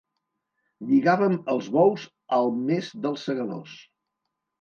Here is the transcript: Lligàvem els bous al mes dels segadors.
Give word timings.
Lligàvem 0.91 1.35
els 1.53 1.67
bous 1.75 2.05
al 2.39 2.49
mes 2.71 2.89
dels 3.05 3.27
segadors. 3.29 3.77